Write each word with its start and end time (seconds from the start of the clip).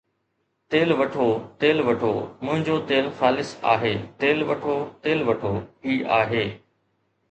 تيل 0.75 0.93
وٺو، 1.01 1.27
تيل 1.65 1.83
وٺو، 1.91 2.09
منهنجو 2.45 2.79
تيل 2.93 3.13
خالص 3.21 3.55
آهي، 3.77 3.95
تيل 4.25 4.43
وٺو، 4.53 4.77
تيل 5.09 5.25
وٺو، 5.33 5.57
هي 5.87 6.05
آهي 6.23 6.47